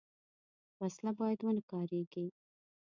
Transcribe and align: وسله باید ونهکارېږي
وسله 0.81 1.11
باید 1.19 1.39
ونهکارېږي 1.43 2.25